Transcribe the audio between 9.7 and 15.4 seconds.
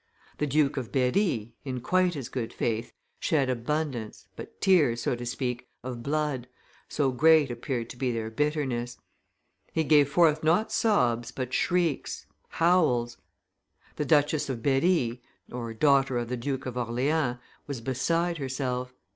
he gave forth not sobs, but shrieks, howls. The Duchess of Berry